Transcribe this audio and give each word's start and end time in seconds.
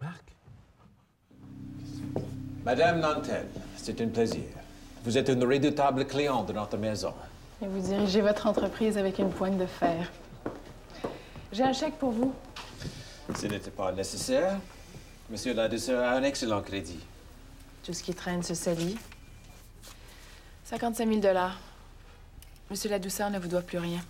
Marc? 0.00 0.24
Madame 2.64 3.00
Nantel, 3.00 3.46
c'est 3.76 4.00
un 4.00 4.08
plaisir. 4.08 4.44
Vous 5.04 5.16
êtes 5.16 5.28
une 5.28 5.44
redoutable 5.44 6.06
cliente 6.06 6.48
de 6.48 6.52
notre 6.52 6.76
maison. 6.76 7.14
Et 7.62 7.66
vous 7.66 7.80
dirigez 7.80 8.20
votre 8.20 8.46
entreprise 8.46 8.98
avec 8.98 9.18
une 9.18 9.30
pointe 9.30 9.58
de 9.58 9.66
fer. 9.66 10.10
J'ai 11.52 11.64
un 11.64 11.72
chèque 11.72 11.98
pour 11.98 12.10
vous. 12.10 12.34
Ce 13.34 13.46
n'était 13.46 13.70
pas 13.70 13.92
nécessaire. 13.92 14.58
Monsieur 15.30 15.54
Ladouceur 15.54 16.04
a 16.04 16.12
un 16.12 16.22
excellent 16.22 16.62
crédit. 16.62 17.00
Tout 17.82 17.92
ce 17.92 18.02
qui 18.02 18.14
traîne 18.14 18.42
se 18.42 18.54
salit. 18.54 18.98
55 20.64 21.22
000 21.22 21.36
Monsieur 22.70 22.90
Ladouceur 22.90 23.30
ne 23.30 23.38
vous 23.38 23.48
doit 23.48 23.62
plus 23.62 23.78
rien. 23.78 24.00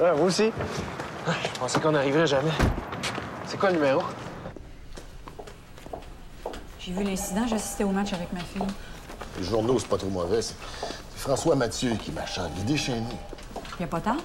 Ah, 0.00 0.12
vous 0.12 0.26
aussi? 0.26 0.52
Je 1.26 1.58
pensais 1.58 1.80
qu'on 1.80 1.90
n'arriverait 1.90 2.26
jamais. 2.26 2.52
C'est 3.46 3.58
quoi 3.58 3.70
le 3.70 3.76
numéro? 3.76 4.02
J'ai 6.78 6.92
vu 6.92 7.02
l'incident, 7.02 7.46
j'assistais 7.48 7.82
au 7.82 7.90
match 7.90 8.12
avec 8.12 8.32
ma 8.32 8.38
fille. 8.38 8.62
Les 9.38 9.44
journaux, 9.44 9.76
c'est 9.80 9.88
pas 9.88 9.98
trop 9.98 10.08
mauvais. 10.08 10.40
C'est 10.40 10.54
François 11.16 11.56
Mathieu 11.56 11.94
qui 11.96 12.12
m'a 12.12 12.22
il 12.56 12.60
est 12.62 12.64
déchaîné. 12.64 13.06
Y 13.80 13.84
a 13.84 13.86
pas 13.88 14.00
tard? 14.00 14.18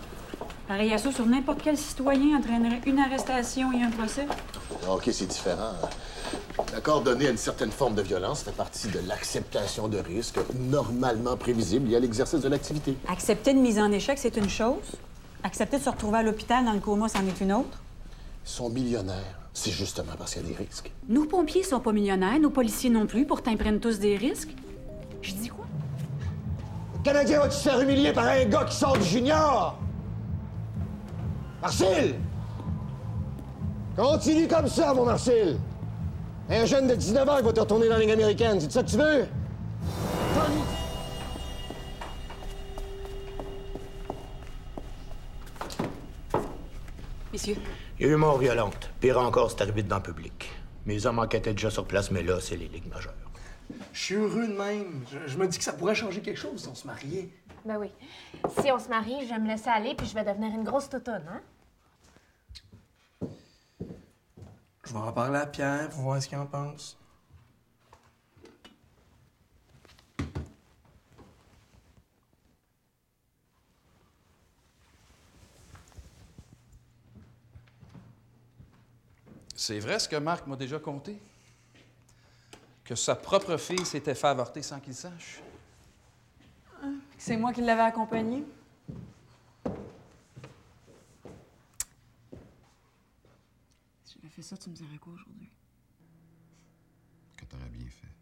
Pareil 0.67 0.93
à 0.93 0.99
ça 0.99 1.11
sur 1.11 1.25
n'importe 1.25 1.61
quel 1.63 1.77
citoyen 1.77 2.37
entraînerait 2.37 2.81
une 2.85 2.99
arrestation 2.99 3.71
et 3.73 3.81
un 3.81 3.89
procès. 3.89 4.27
OK, 4.87 5.09
c'est 5.11 5.25
différent. 5.25 5.73
L'accord 6.71 7.01
donné 7.01 7.27
à 7.27 7.29
une 7.31 7.37
certaine 7.37 7.71
forme 7.71 7.95
de 7.95 8.03
violence 8.03 8.43
fait 8.43 8.55
partie 8.55 8.89
de 8.89 8.99
l'acceptation 9.07 9.87
de 9.87 9.97
risques 9.97 10.39
normalement 10.55 11.35
prévisibles 11.35 11.89
liés 11.89 11.95
à 11.95 11.99
l'exercice 11.99 12.41
de 12.41 12.47
l'activité. 12.49 12.95
Accepter 13.07 13.51
une 13.51 13.61
mise 13.61 13.79
en 13.79 13.91
échec, 13.91 14.19
c'est 14.19 14.37
une 14.37 14.49
chose. 14.49 14.77
Accepter 15.43 15.77
de 15.77 15.83
se 15.83 15.89
retrouver 15.89 16.19
à 16.19 16.23
l'hôpital 16.23 16.63
dans 16.63 16.71
le 16.71 16.79
coma, 16.79 17.09
c'en 17.09 17.19
est 17.27 17.41
une 17.41 17.51
autre? 17.51 17.81
Ils 18.45 18.49
sont 18.49 18.69
millionnaires. 18.69 19.39
C'est 19.53 19.71
justement 19.71 20.13
parce 20.17 20.33
qu'il 20.33 20.41
y 20.41 20.45
a 20.45 20.49
des 20.49 20.55
risques. 20.55 20.91
Nos 21.07 21.25
pompiers 21.25 21.63
sont 21.63 21.79
pas 21.79 21.91
millionnaires, 21.91 22.39
nos 22.39 22.49
policiers 22.49 22.89
non 22.89 23.05
plus, 23.05 23.25
pourtant 23.25 23.51
ils 23.51 23.57
prennent 23.57 23.79
tous 23.79 23.99
des 23.99 24.15
risques. 24.17 24.55
Je 25.21 25.33
dis 25.33 25.49
quoi? 25.49 25.65
Le 26.97 27.03
Canadien 27.03 27.39
va-tu 27.39 27.57
se 27.57 27.63
faire 27.63 27.79
humilier 27.79 28.13
par 28.13 28.25
un 28.25 28.45
gars 28.45 28.63
qui 28.63 28.75
sort 28.75 28.97
du 28.97 29.03
junior? 29.03 29.77
Marcel! 31.61 32.15
Continue 33.95 34.47
comme 34.47 34.67
ça, 34.67 34.93
mon 34.93 35.05
Marcel! 35.05 35.59
Un 36.49 36.65
jeune 36.65 36.87
de 36.87 36.95
19 36.95 37.29
ans 37.29 37.37
qui 37.37 37.43
va 37.43 37.53
te 37.53 37.59
retourner 37.59 37.87
dans 37.87 37.93
la 37.93 37.99
Ligue 37.99 38.11
américaine, 38.11 38.59
c'est 38.59 38.71
ça 38.71 38.81
que 38.81 38.89
tu 38.89 38.97
veux? 38.97 39.27
Messieurs, 47.33 47.57
Il 47.99 48.05
y 48.05 48.09
a 48.09 48.13
eu 48.13 48.15
mort 48.15 48.37
violente. 48.37 48.91
Pire 48.99 49.17
encore, 49.17 49.49
c'est 49.49 49.61
arrivé 49.61 49.81
dans 49.81 49.97
le 49.97 50.03
public. 50.03 50.51
Mes 50.85 51.05
hommes 51.07 51.17
enquêtaient 51.17 51.53
déjà 51.53 51.71
sur 51.71 51.85
place, 51.85 52.11
mais 52.11 52.21
là, 52.21 52.39
c'est 52.39 52.55
les 52.55 52.67
ligues 52.67 52.87
majeures. 52.87 53.13
Je 53.91 53.99
suis 53.99 54.15
heureux 54.15 54.47
de 54.47 54.53
même. 54.53 55.03
Je, 55.11 55.17
je 55.27 55.37
me 55.37 55.47
dis 55.47 55.57
que 55.57 55.63
ça 55.63 55.73
pourrait 55.73 55.95
changer 55.95 56.21
quelque 56.21 56.39
chose 56.39 56.61
si 56.61 56.67
on 56.67 56.75
se 56.75 56.85
mariait. 56.85 57.29
Ben 57.65 57.77
oui. 57.77 57.89
Si 58.61 58.71
on 58.71 58.77
se 58.77 58.87
marie, 58.87 59.25
je 59.25 59.29
vais 59.33 59.39
me 59.39 59.47
laisser 59.47 59.69
aller 59.69 59.95
puis 59.95 60.05
je 60.05 60.13
vais 60.13 60.23
devenir 60.23 60.53
une 60.53 60.63
grosse 60.63 60.89
toutonne, 60.89 61.25
hein? 61.27 61.41
Je 64.85 64.93
vais 64.93 64.99
en 64.99 65.11
parler 65.13 65.39
à 65.39 65.47
Pierre 65.47 65.89
pour 65.89 66.01
voir 66.01 66.21
ce 66.21 66.27
qu'il 66.27 66.37
en 66.37 66.45
pense. 66.45 66.99
C'est 79.65 79.79
vrai 79.79 79.97
ce 79.97 80.09
que 80.09 80.17
Marc 80.17 80.45
m'a 80.45 80.57
déjà 80.57 80.77
conté? 80.77 81.17
Que 82.83 82.95
sa 82.95 83.15
propre 83.15 83.55
fille 83.55 83.85
s'était 83.85 84.13
fait 84.13 84.27
avorter 84.27 84.61
sans 84.61 84.81
qu'il 84.81 84.93
sache? 84.93 85.41
c'est 87.17 87.37
moi 87.37 87.53
qui 87.53 87.61
l'avais 87.61 87.83
accompagné. 87.83 88.43
Si 94.03 94.17
j'avais 94.17 94.27
fait 94.27 94.41
ça, 94.41 94.57
tu 94.57 94.69
me 94.69 94.75
dirais 94.75 94.97
quoi 94.97 95.13
aujourd'hui? 95.13 95.49
Que 97.37 97.45
t'aurais 97.45 97.69
bien 97.69 97.87
fait. 97.89 98.13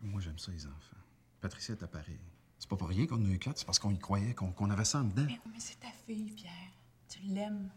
Moi, 0.00 0.20
j'aime 0.20 0.36
ça, 0.36 0.50
les 0.50 0.66
enfants. 0.66 0.96
Patricia 1.40 1.74
est 1.74 1.86
pareil. 1.86 2.18
C'est 2.58 2.68
pas 2.68 2.76
pour 2.76 2.88
rien 2.88 3.06
qu'on 3.06 3.24
a 3.24 3.28
eu 3.28 3.38
quatre, 3.38 3.58
c'est 3.58 3.66
parce 3.66 3.78
qu'on 3.78 3.92
y 3.92 4.00
croyait, 4.00 4.34
qu'on 4.34 4.70
avait 4.70 4.84
ça 4.84 4.98
en 4.98 5.04
dedans. 5.04 5.26
Mais, 5.28 5.38
mais 5.46 5.60
c'est 5.60 5.78
ta 5.78 5.92
fille, 6.04 6.32
Pierre. 6.32 6.72
Tu 7.08 7.20
l'aimes. 7.20 7.70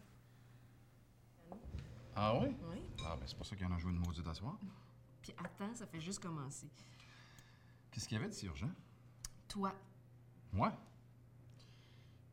Ah 2.19 2.33
oui? 2.39 2.47
Oui. 2.71 2.81
Ah, 3.05 3.15
ben 3.15 3.27
c'est 3.27 3.37
pour 3.37 3.45
ça 3.45 3.55
qu'il 3.55 3.65
en 3.67 3.71
a 3.71 3.77
joué 3.77 3.91
une 3.91 3.99
maudite 3.99 4.27
à 4.27 4.33
soir. 4.33 4.57
Puis 5.21 5.31
attends, 5.37 5.73
ça 5.75 5.85
fait 5.85 6.01
juste 6.01 6.19
commencer. 6.19 6.67
Qu'est-ce 7.91 8.07
qu'il 8.07 8.17
y 8.17 8.19
avait 8.19 8.29
de 8.29 8.33
si 8.33 8.47
urgent? 8.47 8.71
Toi, 9.47 9.71
Moi? 10.51 10.73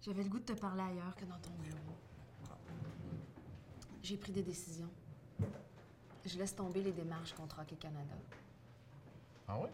j'avais 0.00 0.23
le 0.23 0.28
goût 0.31 0.39
de 0.39 0.44
te 0.44 0.53
parler 0.59 0.83
ailleurs 0.83 1.15
que 1.15 1.25
dans 1.27 1.39
ton 1.39 1.53
bureau. 1.62 1.97
J'ai 4.03 4.17
pris 4.17 4.33
des 4.33 4.43
décisions. 4.43 4.91
Je 6.25 6.39
laisse 6.39 6.55
tomber 6.56 6.83
les 6.83 6.93
démarches 6.93 7.34
contre 7.34 7.61
Hockey 7.61 7.77
Canada. 7.77 8.15
Ah 9.47 9.59
oui? 9.61 9.69